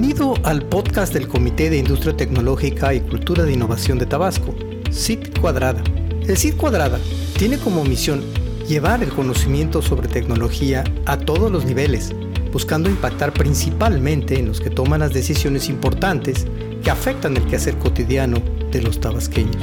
Bienvenido 0.00 0.34
al 0.44 0.62
podcast 0.62 1.12
del 1.12 1.26
Comité 1.26 1.70
de 1.70 1.78
Industria 1.78 2.16
Tecnológica 2.16 2.94
y 2.94 3.00
Cultura 3.00 3.42
de 3.42 3.54
Innovación 3.54 3.98
de 3.98 4.06
Tabasco, 4.06 4.54
CIT 4.92 5.40
Cuadrada. 5.40 5.82
El 6.24 6.36
CIT 6.36 6.56
Cuadrada 6.56 7.00
tiene 7.36 7.58
como 7.58 7.82
misión 7.82 8.22
llevar 8.68 9.02
el 9.02 9.08
conocimiento 9.08 9.82
sobre 9.82 10.06
tecnología 10.06 10.84
a 11.04 11.18
todos 11.18 11.50
los 11.50 11.64
niveles, 11.64 12.12
buscando 12.52 12.88
impactar 12.88 13.32
principalmente 13.32 14.38
en 14.38 14.46
los 14.46 14.60
que 14.60 14.70
toman 14.70 15.00
las 15.00 15.12
decisiones 15.12 15.68
importantes 15.68 16.46
que 16.84 16.92
afectan 16.92 17.36
el 17.36 17.44
quehacer 17.46 17.76
cotidiano 17.76 18.40
de 18.70 18.82
los 18.82 19.00
tabasqueños. 19.00 19.56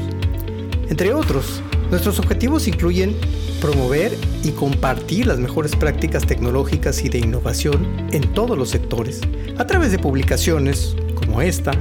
Entre 0.90 1.14
otros, 1.14 1.62
nuestros 1.90 2.20
objetivos 2.20 2.68
incluyen 2.68 3.16
promover 3.62 4.16
y 4.44 4.52
compartir 4.52 5.28
las 5.28 5.40
mejores 5.40 5.76
prácticas 5.76 6.26
tecnológicas 6.26 7.04
y 7.04 7.10
de 7.10 7.20
innovación 7.20 7.88
en 8.12 8.34
todos 8.34 8.58
los 8.58 8.70
sectores, 8.70 9.22
a 9.58 9.66
través 9.66 9.92
de 9.92 10.00
publicaciones 10.00 10.96
como 11.16 11.42
esta, 11.42 11.72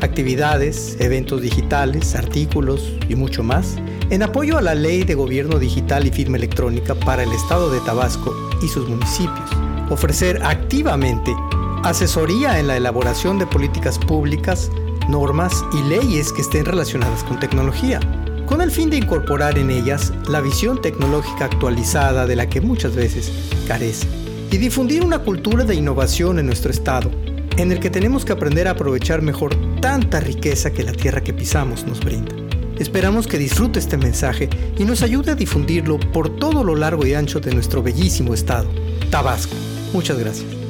actividades, 0.00 0.96
eventos 1.00 1.42
digitales, 1.42 2.14
artículos 2.14 2.92
y 3.08 3.14
mucho 3.14 3.42
más, 3.42 3.76
en 4.10 4.22
apoyo 4.22 4.58
a 4.58 4.62
la 4.62 4.74
Ley 4.74 5.04
de 5.04 5.14
Gobierno 5.14 5.58
Digital 5.58 6.06
y 6.06 6.10
Firma 6.10 6.36
Electrónica 6.36 6.94
para 6.94 7.22
el 7.22 7.32
Estado 7.32 7.70
de 7.70 7.80
Tabasco 7.80 8.34
y 8.62 8.68
sus 8.68 8.88
municipios. 8.88 9.50
Ofrecer 9.90 10.42
activamente 10.42 11.34
asesoría 11.82 12.58
en 12.58 12.66
la 12.68 12.76
elaboración 12.76 13.38
de 13.38 13.46
políticas 13.46 13.98
públicas, 13.98 14.70
normas 15.08 15.52
y 15.74 15.82
leyes 15.88 16.32
que 16.32 16.40
estén 16.40 16.64
relacionadas 16.64 17.22
con 17.24 17.38
tecnología, 17.38 18.00
con 18.46 18.60
el 18.60 18.70
fin 18.70 18.90
de 18.90 18.96
incorporar 18.96 19.58
en 19.58 19.70
ellas 19.70 20.12
la 20.28 20.40
visión 20.40 20.80
tecnológica 20.80 21.46
actualizada 21.46 22.26
de 22.26 22.36
la 22.36 22.48
que 22.48 22.60
muchas 22.60 22.94
veces 22.94 23.32
carece, 23.66 24.06
y 24.50 24.56
difundir 24.56 25.04
una 25.04 25.20
cultura 25.20 25.64
de 25.64 25.74
innovación 25.74 26.38
en 26.38 26.46
nuestro 26.46 26.70
Estado, 26.70 27.10
en 27.56 27.72
el 27.72 27.80
que 27.80 27.90
tenemos 27.90 28.24
que 28.24 28.32
aprender 28.32 28.68
a 28.68 28.72
aprovechar 28.72 29.22
mejor 29.22 29.54
tanta 29.80 30.20
riqueza 30.20 30.72
que 30.72 30.82
la 30.82 30.92
tierra 30.92 31.22
que 31.22 31.32
pisamos 31.32 31.86
nos 31.86 32.00
brinda. 32.00 32.34
Esperamos 32.78 33.26
que 33.26 33.38
disfrute 33.38 33.78
este 33.78 33.96
mensaje 33.96 34.48
y 34.76 34.84
nos 34.84 35.02
ayude 35.02 35.32
a 35.32 35.36
difundirlo 35.36 35.98
por 35.98 36.36
todo 36.36 36.64
lo 36.64 36.74
largo 36.74 37.06
y 37.06 37.14
ancho 37.14 37.40
de 37.40 37.54
nuestro 37.54 37.82
bellísimo 37.82 38.34
estado, 38.34 38.68
Tabasco. 39.10 39.54
Muchas 39.92 40.18
gracias. 40.18 40.63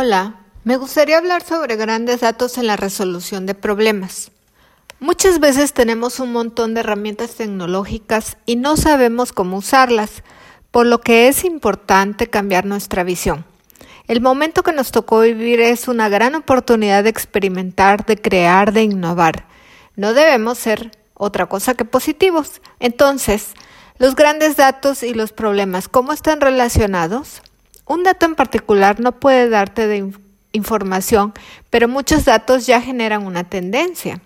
Hola, 0.00 0.36
me 0.62 0.76
gustaría 0.76 1.18
hablar 1.18 1.42
sobre 1.42 1.74
grandes 1.74 2.20
datos 2.20 2.56
en 2.56 2.68
la 2.68 2.76
resolución 2.76 3.46
de 3.46 3.56
problemas. 3.56 4.30
Muchas 5.00 5.40
veces 5.40 5.72
tenemos 5.72 6.20
un 6.20 6.30
montón 6.30 6.72
de 6.72 6.80
herramientas 6.80 7.34
tecnológicas 7.34 8.36
y 8.46 8.54
no 8.54 8.76
sabemos 8.76 9.32
cómo 9.32 9.56
usarlas, 9.56 10.22
por 10.70 10.86
lo 10.86 11.00
que 11.00 11.26
es 11.26 11.42
importante 11.42 12.30
cambiar 12.30 12.64
nuestra 12.64 13.02
visión. 13.02 13.44
El 14.06 14.20
momento 14.20 14.62
que 14.62 14.70
nos 14.70 14.92
tocó 14.92 15.18
vivir 15.18 15.60
es 15.60 15.88
una 15.88 16.08
gran 16.08 16.36
oportunidad 16.36 17.02
de 17.02 17.10
experimentar, 17.10 18.06
de 18.06 18.18
crear, 18.18 18.72
de 18.72 18.84
innovar. 18.84 19.48
No 19.96 20.14
debemos 20.14 20.58
ser 20.58 20.92
otra 21.14 21.46
cosa 21.46 21.74
que 21.74 21.84
positivos. 21.84 22.60
Entonces, 22.78 23.48
los 23.98 24.14
grandes 24.14 24.54
datos 24.54 25.02
y 25.02 25.12
los 25.12 25.32
problemas, 25.32 25.88
¿cómo 25.88 26.12
están 26.12 26.40
relacionados? 26.40 27.42
Un 27.88 28.02
dato 28.02 28.26
en 28.26 28.34
particular 28.34 29.00
no 29.00 29.12
puede 29.12 29.48
darte 29.48 29.86
de 29.86 30.12
información, 30.52 31.32
pero 31.70 31.88
muchos 31.88 32.26
datos 32.26 32.66
ya 32.66 32.82
generan 32.82 33.24
una 33.24 33.44
tendencia. 33.44 34.20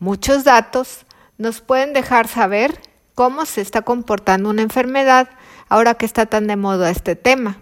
Muchos 0.00 0.42
datos 0.42 1.06
nos 1.38 1.60
pueden 1.60 1.92
dejar 1.92 2.26
saber 2.26 2.80
cómo 3.14 3.46
se 3.46 3.60
está 3.60 3.82
comportando 3.82 4.50
una 4.50 4.62
enfermedad 4.62 5.30
ahora 5.68 5.94
que 5.94 6.06
está 6.06 6.26
tan 6.26 6.48
de 6.48 6.56
moda 6.56 6.90
este 6.90 7.14
tema. 7.14 7.58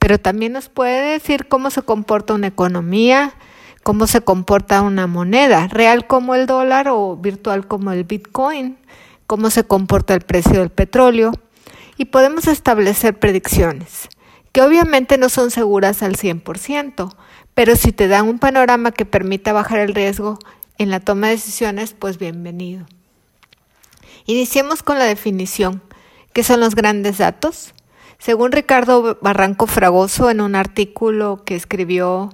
Pero 0.00 0.18
también 0.18 0.54
nos 0.54 0.68
puede 0.68 1.12
decir 1.12 1.46
cómo 1.46 1.70
se 1.70 1.82
comporta 1.82 2.34
una 2.34 2.48
economía, 2.48 3.34
cómo 3.84 4.08
se 4.08 4.22
comporta 4.22 4.82
una 4.82 5.06
moneda, 5.06 5.68
real 5.68 6.08
como 6.08 6.34
el 6.34 6.46
dólar 6.46 6.88
o 6.88 7.16
virtual 7.16 7.68
como 7.68 7.92
el 7.92 8.02
Bitcoin, 8.02 8.76
cómo 9.28 9.50
se 9.50 9.62
comporta 9.62 10.14
el 10.14 10.22
precio 10.22 10.58
del 10.58 10.70
petróleo 10.70 11.30
y 11.96 12.06
podemos 12.06 12.48
establecer 12.48 13.20
predicciones 13.20 14.08
que 14.52 14.62
obviamente 14.62 15.18
no 15.18 15.28
son 15.28 15.50
seguras 15.50 16.02
al 16.02 16.16
100%, 16.16 17.14
pero 17.54 17.76
si 17.76 17.92
te 17.92 18.08
dan 18.08 18.28
un 18.28 18.38
panorama 18.38 18.92
que 18.92 19.04
permita 19.04 19.52
bajar 19.52 19.80
el 19.80 19.94
riesgo 19.94 20.38
en 20.78 20.90
la 20.90 21.00
toma 21.00 21.28
de 21.28 21.34
decisiones, 21.34 21.94
pues 21.98 22.18
bienvenido. 22.18 22.86
Iniciemos 24.26 24.82
con 24.82 24.98
la 24.98 25.04
definición. 25.04 25.82
¿Qué 26.32 26.42
son 26.42 26.60
los 26.60 26.74
grandes 26.74 27.18
datos? 27.18 27.74
Según 28.18 28.52
Ricardo 28.52 29.18
Barranco 29.20 29.66
Fragoso, 29.66 30.30
en 30.30 30.40
un 30.40 30.54
artículo 30.54 31.42
que 31.44 31.56
escribió 31.56 32.30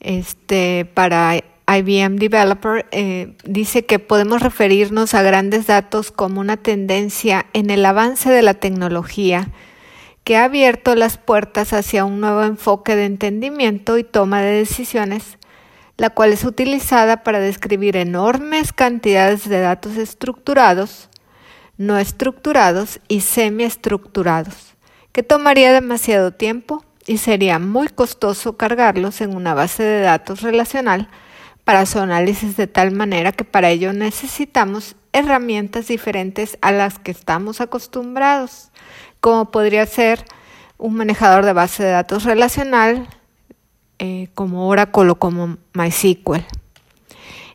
este, 0.00 0.84
para 0.84 1.36
IBM 1.68 2.16
Developer, 2.16 2.86
eh, 2.90 3.36
dice 3.44 3.84
que 3.84 3.98
podemos 3.98 4.40
referirnos 4.40 5.14
a 5.14 5.22
grandes 5.22 5.66
datos 5.66 6.10
como 6.10 6.40
una 6.40 6.56
tendencia 6.56 7.46
en 7.52 7.70
el 7.70 7.84
avance 7.84 8.30
de 8.30 8.42
la 8.42 8.54
tecnología 8.54 9.50
que 10.26 10.36
ha 10.36 10.42
abierto 10.42 10.96
las 10.96 11.18
puertas 11.18 11.72
hacia 11.72 12.04
un 12.04 12.20
nuevo 12.20 12.42
enfoque 12.42 12.96
de 12.96 13.04
entendimiento 13.04 13.96
y 13.96 14.02
toma 14.02 14.42
de 14.42 14.54
decisiones, 14.54 15.38
la 15.96 16.10
cual 16.10 16.32
es 16.32 16.42
utilizada 16.42 17.22
para 17.22 17.38
describir 17.38 17.96
enormes 17.96 18.72
cantidades 18.72 19.48
de 19.48 19.60
datos 19.60 19.96
estructurados, 19.96 21.10
no 21.78 21.96
estructurados 21.96 22.98
y 23.06 23.20
semiestructurados, 23.20 24.74
que 25.12 25.22
tomaría 25.22 25.72
demasiado 25.72 26.32
tiempo 26.32 26.84
y 27.06 27.18
sería 27.18 27.60
muy 27.60 27.86
costoso 27.86 28.56
cargarlos 28.56 29.20
en 29.20 29.32
una 29.32 29.54
base 29.54 29.84
de 29.84 30.00
datos 30.00 30.42
relacional 30.42 31.08
para 31.62 31.86
su 31.86 32.00
análisis 32.00 32.56
de 32.56 32.66
tal 32.66 32.90
manera 32.90 33.30
que 33.30 33.44
para 33.44 33.70
ello 33.70 33.92
necesitamos 33.92 34.96
herramientas 35.12 35.86
diferentes 35.86 36.58
a 36.62 36.72
las 36.72 36.98
que 36.98 37.12
estamos 37.12 37.60
acostumbrados 37.60 38.72
como 39.20 39.50
podría 39.50 39.86
ser 39.86 40.24
un 40.78 40.94
manejador 40.94 41.44
de 41.44 41.52
base 41.52 41.82
de 41.82 41.90
datos 41.90 42.24
relacional 42.24 43.08
eh, 43.98 44.28
como 44.34 44.68
Oracle 44.68 45.10
o 45.10 45.14
como 45.14 45.56
MySQL. 45.72 46.44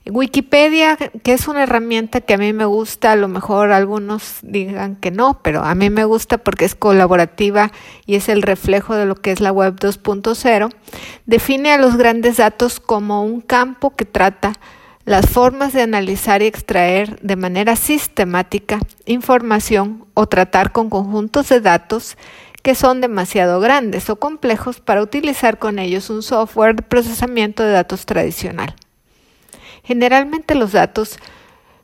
Wikipedia, 0.09 0.97
que 0.97 1.33
es 1.33 1.47
una 1.47 1.61
herramienta 1.61 2.22
que 2.22 2.33
a 2.33 2.38
mí 2.38 2.53
me 2.53 2.66
gusta, 2.66 3.11
a 3.11 3.16
lo 3.16 3.27
mejor 3.27 3.72
algunos 3.72 4.39
digan 4.41 4.95
que 4.95 5.11
no, 5.11 5.39
pero 5.44 5.63
a 5.63 5.75
mí 5.75 5.91
me 5.91 6.05
gusta 6.05 6.39
porque 6.39 6.66
es 6.66 6.73
colaborativa 6.73 7.72
y 8.07 8.16
es 8.16 8.28
el 8.28 8.41
reflejo 8.41 8.95
de 8.95 9.05
lo 9.05 9.16
que 9.16 9.31
es 9.31 9.41
la 9.41 9.51
web 9.51 9.75
2.0, 9.75 10.73
define 11.28 11.72
a 11.72 11.78
los 11.78 11.97
grandes 11.97 12.38
datos 12.38 12.79
como 12.79 13.23
un 13.23 13.41
campo 13.41 13.95
que 13.95 14.05
trata 14.05 14.53
las 15.06 15.28
formas 15.28 15.73
de 15.73 15.81
analizar 15.81 16.41
y 16.41 16.45
extraer 16.45 17.19
de 17.22 17.35
manera 17.35 17.75
sistemática 17.75 18.79
información 19.06 20.06
o 20.13 20.28
tratar 20.28 20.72
con 20.72 20.89
conjuntos 20.89 21.50
de 21.50 21.62
datos 21.62 22.17
que 22.62 22.75
son 22.75 23.01
demasiado 23.01 23.59
grandes 23.59 24.09
o 24.09 24.17
complejos 24.17 24.79
para 24.79 25.01
utilizar 25.01 25.57
con 25.57 25.79
ellos 25.79 26.09
un 26.09 26.22
software 26.22 26.75
de 26.75 26.84
procesamiento 26.84 27.63
de 27.63 27.72
datos 27.72 28.06
tradicional. 28.06 28.75
Generalmente 29.84 30.53
los 30.53 30.73
datos 30.73 31.17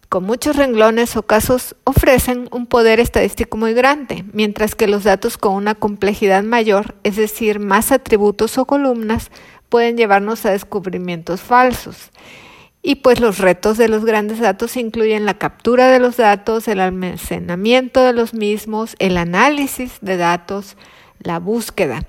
con 0.09 0.23
muchos 0.23 0.55
renglones 0.55 1.17
o 1.17 1.23
casos 1.23 1.75
ofrecen 1.83 2.47
un 2.51 2.65
poder 2.65 2.99
estadístico 2.99 3.57
muy 3.57 3.73
grande, 3.73 4.23
mientras 4.31 4.75
que 4.75 4.87
los 4.87 5.03
datos 5.03 5.37
con 5.37 5.53
una 5.53 5.75
complejidad 5.75 6.43
mayor, 6.43 6.95
es 7.03 7.17
decir, 7.17 7.59
más 7.59 7.91
atributos 7.91 8.57
o 8.57 8.65
columnas, 8.65 9.31
pueden 9.67 9.97
llevarnos 9.97 10.45
a 10.45 10.51
descubrimientos 10.51 11.41
falsos. 11.41 12.11
Y 12.89 12.95
pues 12.95 13.19
los 13.19 13.39
retos 13.39 13.77
de 13.77 13.89
los 13.89 14.05
grandes 14.05 14.39
datos 14.39 14.77
incluyen 14.77 15.25
la 15.25 15.33
captura 15.33 15.91
de 15.91 15.99
los 15.99 16.15
datos, 16.15 16.69
el 16.69 16.79
almacenamiento 16.79 18.01
de 18.01 18.13
los 18.13 18.33
mismos, 18.33 18.95
el 18.99 19.17
análisis 19.17 19.97
de 19.99 20.15
datos, 20.15 20.77
la 21.19 21.37
búsqueda, 21.37 22.05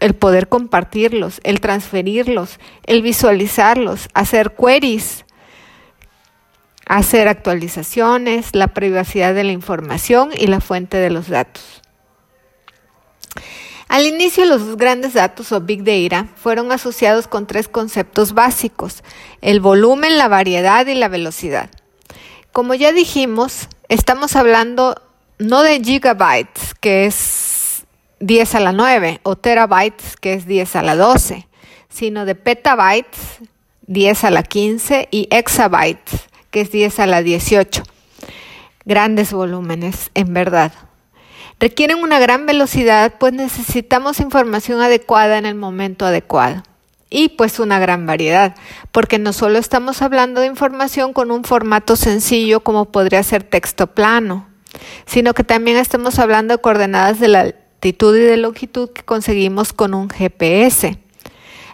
el 0.00 0.14
poder 0.14 0.48
compartirlos, 0.48 1.40
el 1.44 1.60
transferirlos, 1.60 2.58
el 2.84 3.00
visualizarlos, 3.02 4.08
hacer 4.12 4.56
queries, 4.56 5.24
hacer 6.84 7.28
actualizaciones, 7.28 8.56
la 8.56 8.74
privacidad 8.74 9.34
de 9.34 9.44
la 9.44 9.52
información 9.52 10.30
y 10.36 10.48
la 10.48 10.60
fuente 10.60 10.96
de 10.96 11.10
los 11.10 11.28
datos. 11.28 11.80
Al 13.92 14.06
inicio 14.06 14.46
los 14.46 14.78
grandes 14.78 15.12
datos 15.12 15.52
o 15.52 15.60
Big 15.60 15.84
Data 15.84 16.26
fueron 16.36 16.72
asociados 16.72 17.28
con 17.28 17.46
tres 17.46 17.68
conceptos 17.68 18.32
básicos, 18.32 19.04
el 19.42 19.60
volumen, 19.60 20.16
la 20.16 20.28
variedad 20.28 20.86
y 20.86 20.94
la 20.94 21.08
velocidad. 21.08 21.68
Como 22.52 22.72
ya 22.72 22.92
dijimos, 22.92 23.68
estamos 23.90 24.34
hablando 24.34 24.94
no 25.38 25.60
de 25.60 25.78
gigabytes, 25.84 26.72
que 26.80 27.04
es 27.04 27.84
10 28.20 28.54
a 28.54 28.60
la 28.60 28.72
9, 28.72 29.20
o 29.24 29.36
terabytes, 29.36 30.16
que 30.16 30.32
es 30.32 30.46
10 30.46 30.76
a 30.76 30.82
la 30.82 30.96
12, 30.96 31.46
sino 31.90 32.24
de 32.24 32.34
petabytes, 32.34 33.40
10 33.88 34.24
a 34.24 34.30
la 34.30 34.42
15, 34.42 35.08
y 35.10 35.28
exabytes, 35.30 36.30
que 36.50 36.62
es 36.62 36.72
10 36.72 36.98
a 36.98 37.06
la 37.06 37.22
18. 37.22 37.82
Grandes 38.86 39.34
volúmenes, 39.34 40.10
en 40.14 40.32
verdad. 40.32 40.72
Requieren 41.62 42.02
una 42.02 42.18
gran 42.18 42.44
velocidad, 42.44 43.14
pues 43.20 43.32
necesitamos 43.32 44.18
información 44.18 44.80
adecuada 44.80 45.38
en 45.38 45.46
el 45.46 45.54
momento 45.54 46.04
adecuado. 46.04 46.64
Y 47.08 47.28
pues 47.28 47.60
una 47.60 47.78
gran 47.78 48.04
variedad, 48.04 48.56
porque 48.90 49.20
no 49.20 49.32
solo 49.32 49.60
estamos 49.60 50.02
hablando 50.02 50.40
de 50.40 50.48
información 50.48 51.12
con 51.12 51.30
un 51.30 51.44
formato 51.44 51.94
sencillo 51.94 52.64
como 52.64 52.86
podría 52.86 53.22
ser 53.22 53.44
texto 53.44 53.86
plano, 53.86 54.48
sino 55.06 55.34
que 55.34 55.44
también 55.44 55.76
estamos 55.76 56.18
hablando 56.18 56.56
de 56.56 56.60
coordenadas 56.60 57.20
de 57.20 57.28
latitud 57.28 58.16
y 58.16 58.22
de 58.22 58.38
longitud 58.38 58.90
que 58.90 59.04
conseguimos 59.04 59.72
con 59.72 59.94
un 59.94 60.10
GPS, 60.10 60.98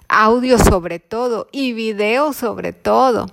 audio 0.06 0.58
sobre 0.58 0.98
todo 0.98 1.48
y 1.50 1.72
video 1.72 2.34
sobre 2.34 2.74
todo, 2.74 3.30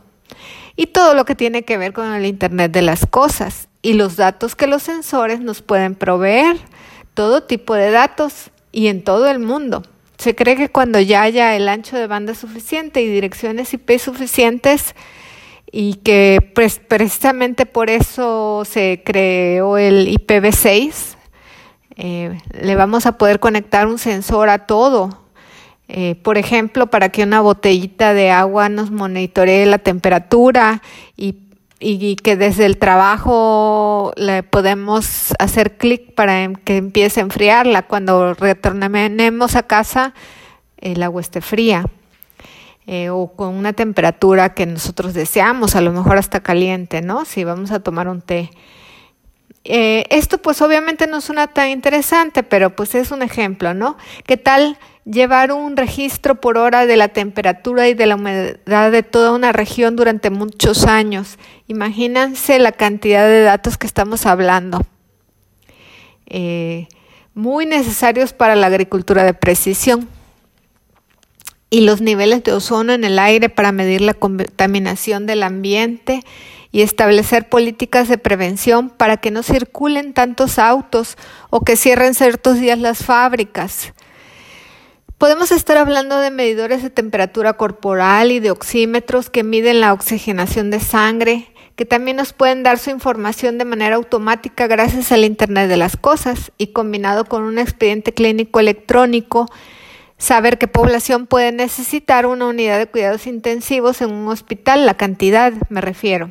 y 0.78 0.88
todo 0.88 1.16
lo 1.16 1.26
que 1.26 1.36
tiene 1.36 1.64
que 1.64 1.78
ver 1.78 1.92
con 1.92 2.14
el 2.14 2.26
Internet 2.26 2.72
de 2.72 2.82
las 2.82 3.06
Cosas 3.06 3.68
y 3.86 3.94
los 3.94 4.16
datos 4.16 4.56
que 4.56 4.66
los 4.66 4.82
sensores 4.82 5.42
nos 5.42 5.62
pueden 5.62 5.94
proveer, 5.94 6.58
todo 7.14 7.44
tipo 7.44 7.76
de 7.76 7.92
datos 7.92 8.50
y 8.72 8.88
en 8.88 9.04
todo 9.04 9.30
el 9.30 9.38
mundo. 9.38 9.84
Se 10.18 10.34
cree 10.34 10.56
que 10.56 10.70
cuando 10.70 11.00
ya 11.00 11.22
haya 11.22 11.56
el 11.56 11.70
ancho 11.70 11.96
de 11.96 12.08
banda 12.08 12.34
suficiente 12.34 13.04
y 13.04 13.08
direcciones 13.08 13.72
IP 13.76 14.00
suficientes, 14.00 14.96
y 15.72 15.96
que 15.96 16.40
precisamente 16.88 17.68
por 17.68 17.92
eso 17.92 18.64
se 18.66 19.04
creó 19.06 19.78
el 19.78 20.08
IPv6, 20.08 21.16
eh, 21.98 22.40
le 22.60 22.76
vamos 22.76 23.06
a 23.06 23.20
poder 23.20 23.40
conectar 23.40 23.86
un 23.86 24.00
sensor 24.00 24.50
a 24.50 24.66
todo. 24.66 25.26
Eh, 25.90 26.16
por 26.24 26.40
ejemplo, 26.40 26.88
para 26.88 27.10
que 27.10 27.22
una 27.22 27.42
botellita 27.42 28.16
de 28.16 28.32
agua 28.32 28.68
nos 28.68 28.90
monitoree 28.90 29.68
la 29.68 29.78
temperatura 29.78 30.82
y, 31.16 31.45
y 31.80 32.16
que 32.16 32.36
desde 32.36 32.66
el 32.66 32.78
trabajo 32.78 34.14
le 34.16 34.44
podemos 34.44 35.34
hacer 35.40 35.78
clic 35.78 36.14
para 36.14 36.54
que 36.54 36.78
empiece 36.78 37.20
a 37.20 37.24
enfriarla. 37.24 37.84
Cuando 37.84 38.34
retornemos 38.34 39.56
a 39.56 39.64
casa, 39.64 40.14
el 40.78 41.04
agua 41.04 41.22
esté 41.22 41.42
fría. 41.42 41.86
Eh, 42.88 43.10
o 43.10 43.28
con 43.36 43.56
una 43.56 43.74
temperatura 43.74 44.54
que 44.54 44.68
nosotros 44.68 45.16
deseamos, 45.16 45.76
a 45.76 45.82
lo 45.82 45.92
mejor 45.92 46.18
hasta 46.18 46.42
caliente, 46.42 47.02
¿no? 47.02 47.26
Si 47.26 47.44
vamos 47.44 47.72
a 47.72 47.80
tomar 47.80 48.08
un 48.08 48.22
té. 48.22 48.52
Eh, 49.68 50.06
esto 50.12 50.38
pues 50.38 50.62
obviamente 50.62 51.08
no 51.08 51.22
suena 51.22 51.48
tan 51.48 51.70
interesante, 51.70 52.44
pero 52.44 52.76
pues 52.76 52.94
es 52.94 53.10
un 53.10 53.24
ejemplo, 53.24 53.74
¿no? 53.74 53.98
¿Qué 54.28 54.38
tal 54.38 54.78
llevar 55.06 55.52
un 55.52 55.76
registro 55.76 56.36
por 56.36 56.60
hora 56.60 56.86
de 56.86 56.96
la 56.98 57.08
temperatura 57.08 57.88
y 57.88 57.96
de 57.96 58.06
la 58.06 58.16
humedad 58.16 58.92
de 58.92 59.02
toda 59.02 59.32
una 59.32 59.52
región 59.52 59.96
durante 59.96 60.30
muchos 60.30 60.86
años? 60.86 61.40
Imagínense 61.68 62.60
la 62.60 62.74
cantidad 62.74 63.28
de 63.28 63.42
datos 63.42 63.80
que 63.80 63.88
estamos 63.88 64.28
hablando. 64.28 64.82
Eh, 66.28 66.88
muy 67.34 67.66
necesarios 67.66 68.34
para 68.34 68.56
la 68.56 68.68
agricultura 68.68 69.24
de 69.24 69.34
precisión 69.34 70.08
y 71.76 71.82
los 71.82 72.00
niveles 72.00 72.42
de 72.46 72.54
ozono 72.54 72.94
en 72.94 73.04
el 73.04 73.20
aire 73.20 73.50
para 73.50 73.74
medir 73.74 74.00
la 74.00 74.14
contaminación 74.14 75.26
del 75.26 75.44
ambiente 75.44 76.24
y 76.72 76.84
establecer 76.84 77.50
políticas 77.50 78.08
de 78.08 78.18
prevención 78.18 78.90
para 78.90 79.18
que 79.18 79.30
no 79.30 79.44
circulen 79.44 80.14
tantos 80.14 80.58
autos 80.58 81.18
o 81.50 81.66
que 81.66 81.76
cierren 81.76 82.14
ciertos 82.14 82.62
días 82.62 82.80
las 82.80 83.04
fábricas. 83.04 83.92
Podemos 85.18 85.52
estar 85.52 85.76
hablando 85.76 86.18
de 86.20 86.32
medidores 86.32 86.82
de 86.82 86.92
temperatura 86.92 87.58
corporal 87.58 88.32
y 88.32 88.40
de 88.40 88.52
oxímetros 88.52 89.30
que 89.30 89.44
miden 89.44 89.82
la 89.82 89.92
oxigenación 89.92 90.72
de 90.72 90.80
sangre, 90.80 91.50
que 91.76 91.84
también 91.84 92.16
nos 92.16 92.32
pueden 92.32 92.64
dar 92.64 92.80
su 92.80 92.90
información 92.90 93.58
de 93.58 93.66
manera 93.66 93.98
automática 93.98 94.68
gracias 94.68 95.12
al 95.12 95.26
Internet 95.26 95.68
de 95.68 95.76
las 95.76 95.98
Cosas 95.98 96.54
y 96.58 96.68
combinado 96.68 97.26
con 97.26 97.44
un 97.44 97.60
expediente 97.60 98.14
clínico 98.14 98.62
electrónico 98.62 99.48
Saber 100.18 100.58
qué 100.58 100.68
población 100.68 101.28
puede 101.28 101.52
necesitar 101.52 102.26
una 102.26 102.48
unidad 102.48 102.78
de 102.78 102.88
cuidados 102.88 103.28
intensivos 103.28 104.02
en 104.02 104.12
un 104.12 104.28
hospital, 104.30 104.86
la 104.86 104.96
cantidad 104.96 105.52
me 105.70 105.82
refiero, 105.82 106.30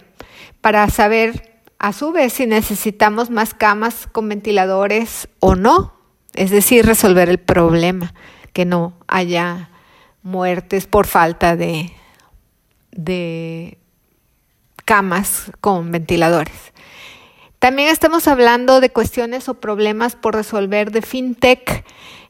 para 0.60 0.88
saber 0.88 1.60
a 1.78 1.92
su 1.92 2.12
vez 2.12 2.32
si 2.32 2.46
necesitamos 2.46 3.28
más 3.28 3.52
camas 3.52 4.08
con 4.10 4.28
ventiladores 4.28 5.28
o 5.38 5.54
no, 5.54 5.92
es 6.34 6.50
decir, 6.50 6.86
resolver 6.86 7.28
el 7.28 7.38
problema, 7.38 8.14
que 8.54 8.64
no 8.64 8.94
haya 9.06 9.70
muertes 10.22 10.86
por 10.86 11.06
falta 11.06 11.54
de, 11.54 11.92
de 12.90 13.76
camas 14.86 15.52
con 15.60 15.90
ventiladores. 15.92 16.72
También 17.58 17.88
estamos 17.88 18.28
hablando 18.28 18.80
de 18.80 18.90
cuestiones 18.90 19.48
o 19.48 19.54
problemas 19.54 20.16
por 20.16 20.34
resolver 20.34 20.90
de 20.90 21.02
fintech 21.02 21.84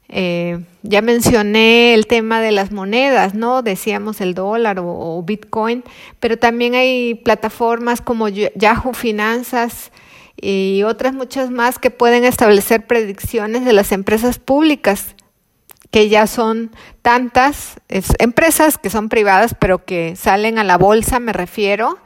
eh, 0.09 0.61
ya 0.83 1.03
mencioné 1.03 1.95
el 1.95 2.07
tema 2.07 2.41
de 2.41 2.53
las 2.53 2.71
monedas, 2.73 3.35
¿no? 3.35 3.63
Decíamos 3.63 4.21
el 4.21 4.35
dólar 4.35 4.79
o, 4.81 5.23
Bitcoin, 5.23 5.83
pero 6.21 6.39
también 6.39 6.75
hay 6.75 7.15
plataformas 7.15 8.01
como 8.01 8.29
Yahoo 8.29 8.93
Finanzas 8.93 9.91
y 10.37 10.83
otras 10.85 11.15
muchas 11.15 11.51
más 11.51 11.79
que 11.79 11.91
pueden 11.91 12.25
establecer 12.25 12.87
predicciones 12.87 13.65
de 13.65 13.73
las 13.73 13.93
empresas 13.93 14.39
públicas 14.39 15.14
que 15.95 16.09
ya 16.09 16.27
son 16.27 16.73
tantas 17.03 17.77
empresas 18.19 18.79
que 18.79 18.91
son 18.91 19.09
privadas, 19.09 19.55
pero 19.57 19.85
que 19.85 20.17
salen 20.17 20.59
a 20.59 20.65
la 20.65 20.77
bolsa, 20.77 21.21
me 21.21 21.33
refiero, 21.33 21.99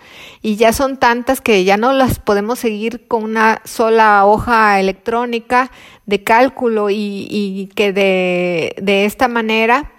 y 0.43 0.57
ya 0.57 0.75
son 0.75 0.99
tantas 0.99 1.41
que 1.41 1.65
ya 1.65 1.79
no 1.79 1.95
las 1.95 2.19
podemos 2.19 2.59
seguir 2.59 3.09
con 3.09 3.25
una 3.25 3.63
sola 3.65 4.27
hoja 4.27 4.79
electrónica 4.79 5.71
de 6.05 6.23
cálculo 6.23 6.91
y, 6.91 7.71
que 7.77 7.95
de, 7.95 8.75
de 8.77 9.07
esta 9.07 9.27
manera, 9.27 9.93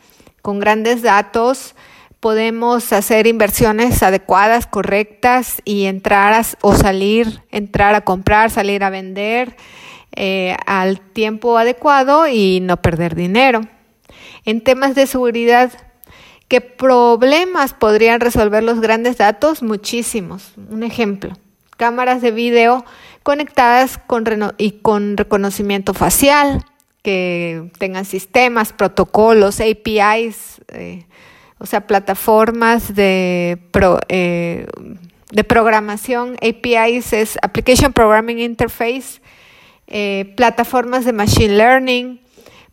con 0.43 0.59
grandes 0.59 1.01
datos, 1.01 1.73
podemos 2.19 2.93
hacer 2.93 3.25
inversiones 3.25 4.03
adecuadas, 4.03 4.67
correctas 4.67 5.63
y 5.65 5.85
entrar 5.85 6.45
o 6.61 6.75
salir, 6.75 7.41
entrar 7.49 7.95
a 7.95 8.01
comprar, 8.01 8.51
salir 8.51 8.83
a 8.83 8.91
vender 8.91 9.57
eh, 10.15 10.55
al 10.67 10.99
tiempo 10.99 11.57
adecuado 11.57 12.27
y 12.27 12.59
no 12.59 12.77
perder 12.77 13.15
dinero. 13.15 13.61
En 14.45 14.61
temas 14.61 14.95
de 14.95 15.07
seguridad, 15.07 15.71
¿qué 16.47 16.61
problemas 16.61 17.73
podrían 17.73 18.19
resolver 18.19 18.63
los 18.63 18.79
grandes 18.79 19.17
datos? 19.17 19.61
Muchísimos. 19.63 20.53
Un 20.69 20.83
ejemplo, 20.83 21.37
cámaras 21.77 22.21
de 22.21 22.31
video 22.31 22.85
conectadas 23.23 23.97
con 23.97 24.25
y 24.57 24.71
con 24.71 25.17
reconocimiento 25.17 25.93
facial, 25.93 26.65
que 27.01 27.71
tengan 27.77 28.05
sistemas, 28.05 28.73
protocolos, 28.73 29.59
APIs, 29.59 30.61
eh, 30.69 31.05
o 31.57 31.65
sea, 31.65 31.87
plataformas 31.87 32.95
de, 32.95 33.59
eh, 34.07 34.67
de 35.31 35.43
programación. 35.43 36.35
APIs 36.41 37.13
es 37.13 37.37
Application 37.41 37.93
Programming 37.93 38.39
Interface, 38.39 39.21
eh, 39.87 40.33
plataformas 40.35 41.05
de 41.05 41.13
Machine 41.13 41.55
Learning, 41.55 42.21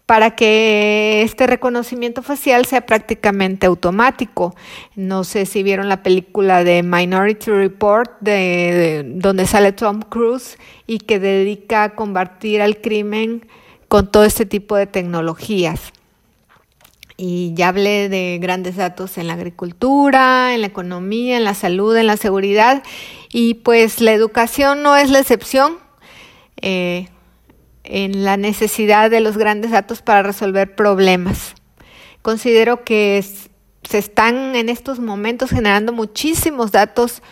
para 0.06 0.36
que 0.36 1.22
este 1.22 1.48
reconocimiento 1.48 2.22
facial 2.22 2.64
sea 2.64 2.86
prácticamente 2.86 3.66
automático. 3.66 4.54
No 4.94 5.24
sé 5.24 5.46
si 5.46 5.64
vieron 5.64 5.88
la 5.88 6.04
película 6.04 6.62
de 6.62 6.84
Minority 6.84 7.50
Report, 7.50 8.12
de, 8.20 9.02
donde 9.04 9.46
sale 9.46 9.72
Tom 9.72 10.02
Cruise 10.02 10.58
y 10.86 10.98
que 10.98 11.18
dedica 11.18 11.82
a 11.82 11.94
combatir 11.96 12.62
al 12.62 12.80
crimen 12.80 13.48
con 13.88 14.10
todo 14.10 14.24
este 14.24 14.46
tipo 14.46 14.76
de 14.76 14.86
tecnologías. 14.86 15.92
Y 17.16 17.52
ya 17.54 17.68
hablé 17.68 18.08
de 18.08 18.38
grandes 18.40 18.76
datos 18.76 19.18
en 19.18 19.26
la 19.26 19.32
agricultura, 19.32 20.54
en 20.54 20.60
la 20.60 20.66
economía, 20.68 21.36
en 21.36 21.44
la 21.44 21.54
salud, 21.54 21.96
en 21.96 22.06
la 22.06 22.16
seguridad. 22.16 22.82
Y 23.32 23.54
pues 23.54 24.00
la 24.00 24.12
educación 24.12 24.82
no 24.82 24.96
es 24.96 25.10
la 25.10 25.18
excepción. 25.18 25.78
Eh, 26.60 27.08
en 27.88 28.24
la 28.24 28.36
necesidad 28.36 29.10
de 29.10 29.20
los 29.20 29.36
grandes 29.36 29.70
datos 29.70 30.02
para 30.02 30.22
resolver 30.22 30.74
problemas. 30.74 31.54
Considero 32.22 32.84
que 32.84 33.24
se 33.88 33.98
están 33.98 34.56
en 34.56 34.68
estos 34.68 34.98
momentos 34.98 35.50
generando 35.50 35.92
muchísimos 35.92 36.72
datos 36.72 37.22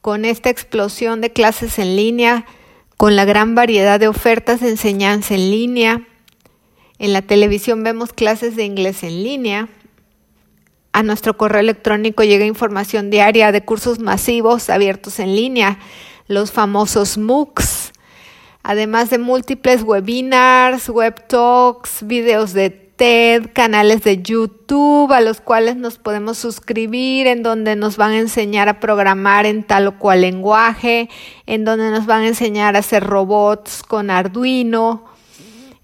con 0.00 0.24
esta 0.24 0.50
explosión 0.50 1.20
de 1.20 1.32
clases 1.32 1.78
en 1.78 1.96
línea, 1.96 2.46
con 2.96 3.16
la 3.16 3.24
gran 3.24 3.54
variedad 3.54 4.00
de 4.00 4.08
ofertas 4.08 4.60
de 4.60 4.70
enseñanza 4.70 5.34
en 5.34 5.50
línea. 5.50 6.06
En 6.98 7.12
la 7.12 7.22
televisión 7.22 7.82
vemos 7.82 8.12
clases 8.12 8.56
de 8.56 8.64
inglés 8.64 9.02
en 9.02 9.22
línea. 9.22 9.68
A 10.92 11.02
nuestro 11.02 11.36
correo 11.36 11.60
electrónico 11.60 12.24
llega 12.24 12.44
información 12.44 13.10
diaria 13.10 13.52
de 13.52 13.64
cursos 13.64 14.00
masivos 14.00 14.68
abiertos 14.68 15.20
en 15.20 15.36
línea, 15.36 15.78
los 16.26 16.50
famosos 16.50 17.16
MOOCs 17.16 17.79
además 18.62 19.10
de 19.10 19.18
múltiples 19.18 19.82
webinars, 19.82 20.88
web 20.88 21.26
talks, 21.26 22.06
videos 22.06 22.52
de 22.52 22.70
TED, 22.70 23.52
canales 23.54 24.04
de 24.04 24.20
YouTube 24.20 25.10
a 25.12 25.22
los 25.22 25.40
cuales 25.40 25.76
nos 25.76 25.96
podemos 25.96 26.36
suscribir, 26.36 27.26
en 27.26 27.42
donde 27.42 27.74
nos 27.74 27.96
van 27.96 28.12
a 28.12 28.18
enseñar 28.18 28.68
a 28.68 28.78
programar 28.78 29.46
en 29.46 29.62
tal 29.62 29.86
o 29.86 29.98
cual 29.98 30.20
lenguaje, 30.20 31.08
en 31.46 31.64
donde 31.64 31.90
nos 31.90 32.04
van 32.04 32.22
a 32.22 32.28
enseñar 32.28 32.76
a 32.76 32.80
hacer 32.80 33.02
robots 33.02 33.82
con 33.82 34.10
Arduino. 34.10 35.06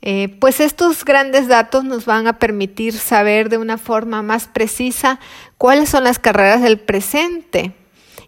Eh, 0.02 0.28
pues 0.40 0.60
estos 0.60 1.04
grandes 1.04 1.48
datos 1.48 1.84
nos 1.84 2.04
van 2.04 2.26
a 2.26 2.38
permitir 2.38 2.92
saber 2.92 3.48
de 3.48 3.56
una 3.56 3.78
forma 3.78 4.22
más 4.22 4.46
precisa 4.46 5.18
cuáles 5.56 5.88
son 5.88 6.04
las 6.04 6.18
carreras 6.18 6.60
del 6.60 6.78
presente. 6.78 7.72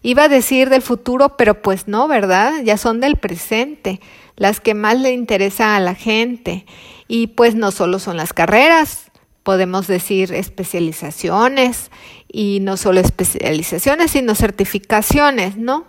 Iba 0.01 0.23
a 0.23 0.29
decir 0.29 0.69
del 0.69 0.81
futuro, 0.81 1.37
pero 1.37 1.61
pues 1.61 1.87
no, 1.87 2.07
¿verdad? 2.07 2.53
Ya 2.63 2.77
son 2.77 2.99
del 2.99 3.17
presente, 3.17 3.99
las 4.39 4.59
que 4.59 4.73
más 4.73 4.99
le 4.99 5.11
interesan 5.13 5.69
a 5.69 5.79
la 5.79 5.93
gente. 5.93 6.65
Y 7.07 7.27
pues 7.27 7.53
no 7.53 7.71
solo 7.71 7.99
son 7.99 8.17
las 8.17 8.33
carreras, 8.33 9.11
podemos 9.43 9.85
decir 9.85 10.33
especializaciones 10.33 11.91
y 12.27 12.59
no 12.61 12.77
solo 12.77 12.99
especializaciones, 13.01 14.11
sino 14.11 14.33
certificaciones, 14.33 15.57
¿no? 15.57 15.85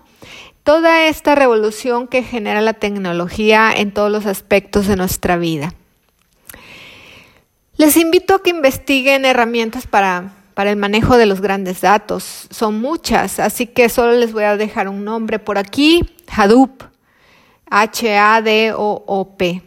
Toda 0.64 1.07
esta 1.07 1.35
revolución 1.35 2.07
que 2.07 2.23
genera 2.23 2.61
la 2.61 2.75
tecnología 2.75 3.73
en 3.75 3.92
todos 3.92 4.11
los 4.11 4.26
aspectos 4.26 4.87
de 4.87 4.97
nuestra 4.97 5.37
vida. 5.37 5.75
Les 7.76 7.97
invito 7.97 8.35
a 8.35 8.42
que 8.42 8.50
investiguen 8.50 9.25
herramientas 9.25 9.87
para, 9.87 10.35
para 10.54 10.71
el 10.71 10.76
manejo 10.76 11.16
de 11.16 11.26
los 11.26 11.40
grandes 11.40 11.80
datos. 11.80 12.47
Son 12.50 12.80
muchas, 12.80 13.40
así 13.40 13.66
que 13.66 13.88
solo 13.88 14.12
les 14.12 14.33
voy 14.33 14.45
a 14.45 14.57
dejar 14.57 14.88
un 14.88 15.04
nombre 15.04 15.38
por 15.38 15.57
aquí, 15.57 16.02
Hadoop, 16.30 16.83
H-A-D-O-O-P. 17.71 19.62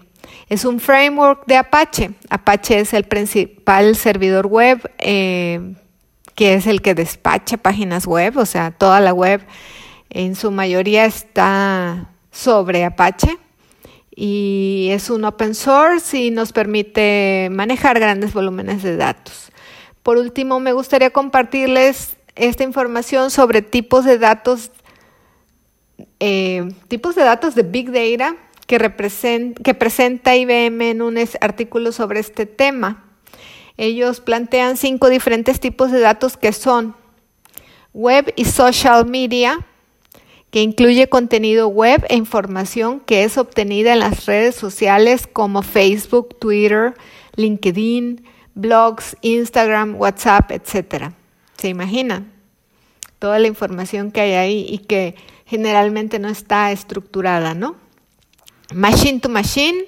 Es 0.49 0.65
un 0.65 0.79
framework 0.79 1.45
de 1.47 1.57
Apache. 1.57 2.11
Apache 2.29 2.79
es 2.79 2.93
el 2.93 3.05
principal 3.05 3.95
servidor 3.95 4.47
web 4.47 4.91
eh, 4.99 5.75
que 6.35 6.55
es 6.55 6.67
el 6.67 6.81
que 6.81 6.95
despacha 6.95 7.57
páginas 7.57 8.05
web, 8.07 8.37
o 8.37 8.45
sea, 8.45 8.71
toda 8.71 8.99
la 8.99 9.13
web 9.13 9.41
en 10.09 10.35
su 10.35 10.51
mayoría 10.51 11.05
está 11.05 12.09
sobre 12.31 12.85
Apache 12.85 13.37
y 14.15 14.89
es 14.91 15.09
un 15.09 15.25
open 15.25 15.55
source 15.55 16.17
y 16.17 16.31
nos 16.31 16.51
permite 16.51 17.49
manejar 17.51 17.99
grandes 17.99 18.33
volúmenes 18.33 18.83
de 18.83 18.95
datos. 18.95 19.51
Por 20.01 20.17
último, 20.17 20.59
me 20.59 20.73
gustaría 20.73 21.11
compartirles 21.11 22.17
esta 22.35 22.63
información 22.63 23.31
sobre 23.31 23.61
tipos 23.61 24.05
de 24.05 24.17
datos, 24.17 24.71
eh, 26.19 26.69
tipos 26.87 27.15
de 27.15 27.23
datos 27.23 27.55
de 27.55 27.63
Big 27.63 27.91
Data 27.91 28.35
que, 28.67 28.77
que 29.63 29.73
presenta 29.73 30.35
IBM 30.35 30.81
en 30.81 31.01
un 31.01 31.17
artículo 31.41 31.91
sobre 31.91 32.19
este 32.19 32.45
tema. 32.45 33.05
Ellos 33.77 34.19
plantean 34.19 34.77
cinco 34.77 35.09
diferentes 35.09 35.59
tipos 35.59 35.91
de 35.91 35.99
datos 35.99 36.37
que 36.37 36.53
son 36.53 36.95
web 37.93 38.33
y 38.35 38.45
social 38.45 39.05
media, 39.05 39.65
que 40.51 40.61
incluye 40.61 41.09
contenido 41.09 41.67
web 41.67 42.05
e 42.09 42.15
información 42.15 42.99
que 42.99 43.23
es 43.23 43.37
obtenida 43.37 43.93
en 43.93 43.99
las 43.99 44.25
redes 44.25 44.55
sociales 44.55 45.27
como 45.31 45.63
Facebook, 45.63 46.37
Twitter, 46.39 46.93
LinkedIn, 47.35 48.23
blogs, 48.53 49.17
Instagram, 49.21 49.95
WhatsApp, 49.95 50.51
etc. 50.51 51.11
¿Se 51.57 51.69
imaginan? 51.69 52.31
Toda 53.17 53.39
la 53.39 53.47
información 53.47 54.11
que 54.11 54.21
hay 54.21 54.33
ahí 54.33 54.65
y 54.69 54.79
que 54.79 55.15
generalmente 55.53 56.17
no 56.17 56.29
está 56.29 56.71
estructurada, 56.71 57.53
¿no? 57.53 57.75
Machine 58.73 59.19
to 59.19 59.29
Machine 59.29 59.85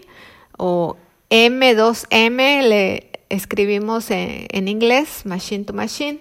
o 0.59 0.95
M2M, 1.31 2.61
le 2.61 3.09
escribimos 3.29 4.11
en, 4.11 4.67
inglés, 4.67 5.25
Machine 5.25 5.63
to 5.63 5.73
Machine. 5.73 6.19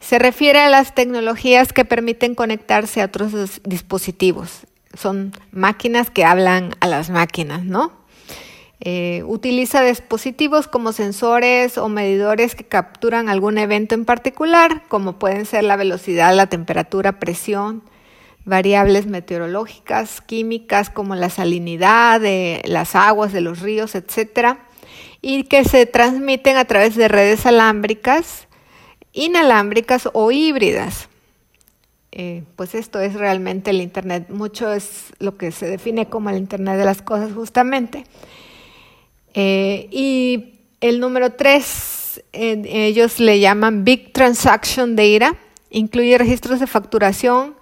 Se 0.00 0.18
refiere 0.18 0.58
a 0.58 0.68
las 0.68 0.96
tecnologías 0.96 1.72
que 1.72 1.84
permiten 1.84 2.34
conectarse 2.34 3.02
a 3.02 3.04
otros 3.04 3.60
dispositivos. 3.62 4.66
Son 4.94 5.32
máquinas 5.52 6.10
que 6.10 6.24
hablan 6.24 6.74
a 6.80 6.88
las 6.88 7.08
máquinas, 7.08 7.64
¿no? 7.64 7.92
Eh, 8.80 9.22
utiliza 9.26 9.80
dispositivos 9.82 10.66
como 10.66 10.92
sensores 10.92 11.78
o 11.78 11.88
medidores 11.88 12.56
que 12.56 12.64
capturan 12.64 13.28
algún 13.28 13.58
evento 13.58 13.94
en 13.94 14.04
particular, 14.04 14.82
como 14.88 15.20
pueden 15.20 15.46
ser 15.46 15.62
la 15.62 15.76
velocidad, 15.76 16.34
la 16.34 16.48
temperatura, 16.48 17.20
presión, 17.20 17.84
variables 18.46 19.06
meteorológicas, 19.06 20.22
químicas 20.22 20.88
como 20.88 21.16
la 21.16 21.28
salinidad 21.28 22.20
de 22.20 22.62
las 22.64 22.94
aguas 22.94 23.32
de 23.32 23.42
los 23.42 23.60
ríos, 23.60 23.94
etcétera, 23.94 24.60
y 25.20 25.42
que 25.44 25.64
se 25.64 25.84
transmiten 25.84 26.56
a 26.56 26.64
través 26.64 26.94
de 26.94 27.08
redes 27.08 27.44
alámbricas, 27.44 28.46
inalámbricas 29.12 30.08
o 30.12 30.30
híbridas. 30.30 31.08
Eh, 32.12 32.44
pues 32.54 32.74
esto 32.76 33.00
es 33.00 33.14
realmente 33.14 33.70
el 33.70 33.80
Internet. 33.80 34.30
Mucho 34.30 34.72
es 34.72 35.12
lo 35.18 35.36
que 35.36 35.50
se 35.50 35.66
define 35.66 36.08
como 36.08 36.30
el 36.30 36.36
Internet 36.36 36.78
de 36.78 36.84
las 36.84 37.02
cosas 37.02 37.32
justamente. 37.34 38.04
Eh, 39.34 39.88
y 39.90 40.60
el 40.80 41.00
número 41.00 41.32
tres, 41.32 42.22
ellos 42.32 43.18
le 43.18 43.40
llaman 43.40 43.84
Big 43.84 44.12
Transaction 44.12 44.94
Data, 44.94 45.36
incluye 45.68 46.16
registros 46.16 46.60
de 46.60 46.68
facturación, 46.68 47.55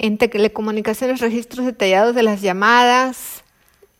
en 0.00 0.16
telecomunicaciones, 0.16 1.20
registros 1.20 1.66
detallados 1.66 2.14
de 2.14 2.22
las 2.22 2.40
llamadas. 2.40 3.44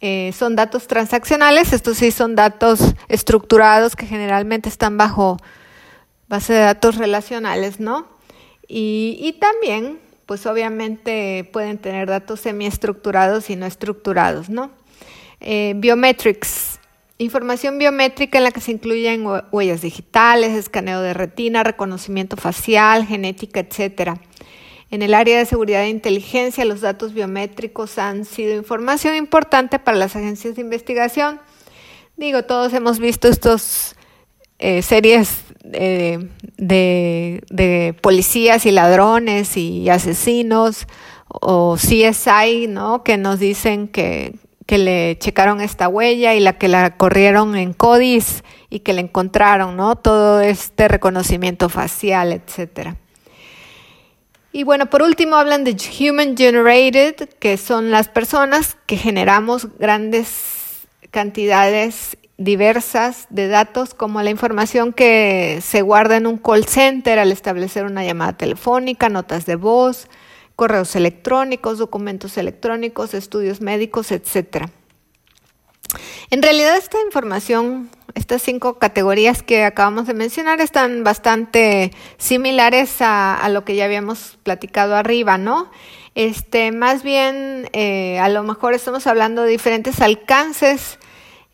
Eh, 0.00 0.32
son 0.34 0.56
datos 0.56 0.86
transaccionales, 0.86 1.74
estos 1.74 1.98
sí 1.98 2.10
son 2.10 2.34
datos 2.34 2.94
estructurados 3.08 3.96
que 3.96 4.06
generalmente 4.06 4.70
están 4.70 4.96
bajo 4.96 5.36
base 6.26 6.54
de 6.54 6.60
datos 6.60 6.96
relacionales, 6.96 7.80
¿no? 7.80 8.08
Y, 8.66 9.36
también, 9.40 9.98
pues 10.24 10.46
obviamente 10.46 11.48
pueden 11.52 11.76
tener 11.76 12.08
datos 12.08 12.40
semiestructurados 12.40 13.50
y 13.50 13.56
no 13.56 13.66
estructurados, 13.66 14.48
¿no? 14.48 14.70
Eh, 15.40 15.74
biometrics, 15.76 16.78
información 17.18 17.78
biométrica 17.78 18.38
en 18.38 18.44
la 18.44 18.52
que 18.52 18.60
se 18.62 18.70
incluyen 18.70 19.26
huellas 19.50 19.82
digitales, 19.82 20.52
escaneo 20.52 21.02
de 21.02 21.12
retina, 21.12 21.62
reconocimiento 21.62 22.36
facial, 22.38 23.04
genética, 23.04 23.60
etcétera. 23.60 24.18
En 24.90 25.02
el 25.02 25.14
área 25.14 25.38
de 25.38 25.46
seguridad 25.46 25.84
e 25.84 25.88
inteligencia, 25.88 26.64
los 26.64 26.80
datos 26.80 27.14
biométricos 27.14 27.96
han 27.98 28.24
sido 28.24 28.56
información 28.56 29.14
importante 29.14 29.78
para 29.78 29.96
las 29.96 30.16
agencias 30.16 30.56
de 30.56 30.62
investigación. 30.62 31.40
Digo, 32.16 32.42
todos 32.42 32.72
hemos 32.74 32.98
visto 32.98 33.28
estas 33.28 33.94
eh, 34.58 34.82
series 34.82 35.44
eh, 35.72 36.28
de, 36.56 37.94
policías 38.02 38.66
y 38.66 38.72
ladrones 38.72 39.56
y 39.56 39.88
asesinos 39.88 40.86
o 41.28 41.76
CSI, 41.76 42.66
¿no? 42.68 43.04
Que 43.04 43.16
nos 43.16 43.38
dicen 43.38 43.86
que, 43.86 44.34
que 44.66 44.78
le 44.78 45.16
checaron 45.18 45.60
esta 45.60 45.88
huella 45.88 46.34
y 46.34 46.40
la 46.40 46.58
que 46.58 46.66
la 46.66 46.96
corrieron 46.96 47.54
en 47.54 47.74
CODIS 47.74 48.42
y 48.70 48.80
que 48.80 48.92
la 48.92 49.02
encontraron, 49.02 49.76
¿no? 49.76 49.94
Todo 49.96 50.40
este 50.40 50.88
reconocimiento 50.88 51.68
facial, 51.68 52.32
etcétera. 52.32 52.96
Y 54.52 54.64
bueno, 54.64 54.86
por 54.86 55.02
último 55.02 55.36
hablan 55.36 55.62
de 55.62 55.76
Human 56.00 56.36
Generated, 56.36 57.28
que 57.38 57.56
son 57.56 57.90
las 57.90 58.08
personas 58.08 58.76
que 58.86 58.96
generamos 58.96 59.68
grandes 59.78 60.88
cantidades 61.12 62.16
diversas 62.36 63.26
de 63.30 63.48
datos, 63.48 63.94
como 63.94 64.22
la 64.22 64.30
información 64.30 64.92
que 64.92 65.60
se 65.62 65.82
guarda 65.82 66.16
en 66.16 66.26
un 66.26 66.38
call 66.38 66.64
center 66.64 67.18
al 67.18 67.30
establecer 67.30 67.84
una 67.84 68.02
llamada 68.02 68.32
telefónica, 68.32 69.08
notas 69.08 69.46
de 69.46 69.56
voz, 69.56 70.08
correos 70.56 70.96
electrónicos, 70.96 71.78
documentos 71.78 72.36
electrónicos, 72.36 73.14
estudios 73.14 73.60
médicos, 73.60 74.10
etc. 74.10 74.66
En 76.30 76.42
realidad 76.42 76.76
esta 76.76 77.00
información 77.02 77.90
estas 78.14 78.42
cinco 78.42 78.78
categorías 78.78 79.42
que 79.42 79.64
acabamos 79.64 80.06
de 80.06 80.14
mencionar 80.14 80.60
están 80.60 81.04
bastante 81.04 81.92
similares 82.18 82.96
a, 83.00 83.48
lo 83.50 83.64
que 83.64 83.76
ya 83.76 83.84
habíamos 83.84 84.38
platicado 84.42 84.96
arriba, 84.96 85.38
¿no? 85.38 85.70
Este, 86.14 86.72
más 86.72 87.02
bien, 87.02 87.68
eh, 87.72 88.18
a 88.18 88.28
lo 88.28 88.42
mejor 88.42 88.74
estamos 88.74 89.06
hablando 89.06 89.42
de 89.42 89.50
diferentes 89.50 90.00
alcances 90.00 90.98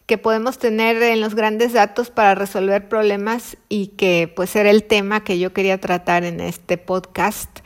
que 0.07 0.19
podemos 0.19 0.59
tener 0.59 1.03
en 1.03 1.21
los 1.21 1.35
grandes 1.35 1.73
datos 1.73 2.11
para 2.11 2.35
resolver 2.35 2.89
problemas 2.89 3.57
y 3.69 3.89
que 3.89 4.33
pues 4.35 4.55
era 4.55 4.71
el 4.71 4.85
tema 4.85 5.25
que 5.25 5.39
yo 5.39 5.53
quería 5.53 5.81
tratar 5.81 6.25
en 6.25 6.41
este 6.41 6.79
podcast. 6.79 7.59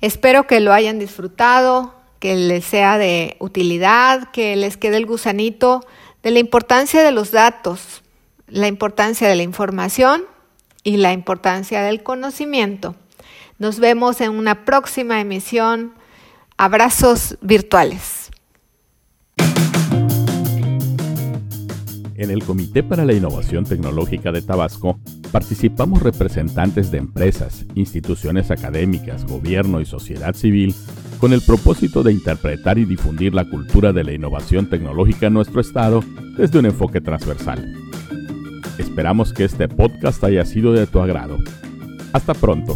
Espero 0.00 0.46
que 0.46 0.60
lo 0.60 0.72
hayan 0.72 0.98
disfrutado, 0.98 1.94
que 2.20 2.36
les 2.36 2.64
sea 2.64 2.98
de 2.98 3.36
utilidad, 3.40 4.30
que 4.30 4.54
les 4.54 4.76
quede 4.76 4.96
el 4.96 5.06
gusanito 5.06 5.84
de 6.22 6.30
la 6.30 6.38
importancia 6.38 7.02
de 7.02 7.10
los 7.10 7.32
datos, 7.32 8.01
la 8.52 8.68
importancia 8.68 9.28
de 9.28 9.34
la 9.34 9.42
información 9.42 10.24
y 10.84 10.98
la 10.98 11.12
importancia 11.12 11.82
del 11.82 12.02
conocimiento. 12.02 12.94
Nos 13.58 13.78
vemos 13.80 14.20
en 14.20 14.32
una 14.32 14.64
próxima 14.64 15.20
emisión. 15.20 15.94
Abrazos 16.58 17.38
virtuales. 17.40 18.30
En 22.14 22.30
el 22.30 22.44
Comité 22.44 22.82
para 22.82 23.04
la 23.04 23.14
Innovación 23.14 23.64
Tecnológica 23.64 24.30
de 24.30 24.42
Tabasco 24.42 25.00
participamos 25.32 26.02
representantes 26.02 26.90
de 26.92 26.98
empresas, 26.98 27.64
instituciones 27.74 28.50
académicas, 28.50 29.24
gobierno 29.26 29.80
y 29.80 29.86
sociedad 29.86 30.34
civil 30.34 30.74
con 31.18 31.32
el 31.32 31.40
propósito 31.40 32.02
de 32.02 32.12
interpretar 32.12 32.78
y 32.78 32.84
difundir 32.84 33.34
la 33.34 33.48
cultura 33.48 33.92
de 33.92 34.04
la 34.04 34.12
innovación 34.12 34.68
tecnológica 34.68 35.26
en 35.26 35.34
nuestro 35.34 35.60
estado 35.60 36.04
desde 36.36 36.58
un 36.58 36.66
enfoque 36.66 37.00
transversal. 37.00 37.81
Esperamos 38.78 39.32
que 39.32 39.44
este 39.44 39.68
podcast 39.68 40.22
haya 40.24 40.44
sido 40.44 40.72
de 40.72 40.86
tu 40.86 41.00
agrado. 41.00 41.38
Hasta 42.12 42.34
pronto. 42.34 42.74